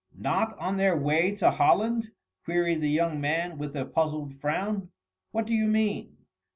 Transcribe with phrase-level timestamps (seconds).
[0.17, 2.09] "Not on their way to Holland?"
[2.43, 4.89] queried the young man with a puzzled frown.
[5.29, 6.17] "What do you mean?"